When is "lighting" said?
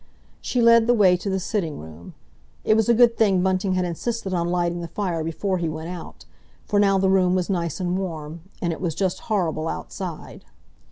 4.49-4.81